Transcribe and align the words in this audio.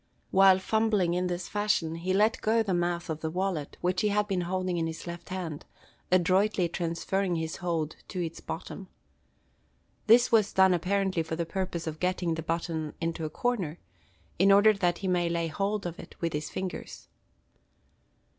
While 0.31 0.57
fumbling 0.57 1.13
in 1.13 1.27
this 1.27 1.47
fashion 1.47 1.93
he 1.93 2.11
let 2.11 2.41
go 2.41 2.63
the 2.63 2.73
mouth 2.73 3.07
of 3.07 3.19
the 3.19 3.29
wallet, 3.29 3.77
which 3.81 4.01
he 4.01 4.07
had 4.07 4.27
been 4.27 4.41
holding 4.41 4.77
in 4.77 4.87
his 4.87 5.05
left 5.05 5.29
hand, 5.29 5.63
adroitly 6.11 6.67
transferring 6.69 7.35
his 7.35 7.57
hold 7.57 7.97
to 8.07 8.19
its 8.19 8.39
bottom. 8.39 8.87
This 10.07 10.31
was 10.31 10.53
done 10.53 10.73
apparently 10.73 11.21
for 11.21 11.35
the 11.35 11.45
purpose 11.45 11.85
of 11.85 11.99
getting 11.99 12.33
the 12.33 12.41
button 12.41 12.95
into 12.99 13.25
a 13.25 13.29
corner, 13.29 13.77
in 14.39 14.51
order 14.51 14.73
that 14.73 14.97
he 14.97 15.07
might 15.07 15.31
lay 15.33 15.45
hold 15.49 15.85
of 15.85 15.99
it 15.99 16.15
with 16.19 16.33
his 16.33 16.49
fingers. 16.49 17.07